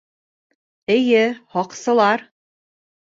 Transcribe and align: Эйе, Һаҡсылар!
Эйе, 0.95 1.21
Һаҡсылар! 1.57 2.25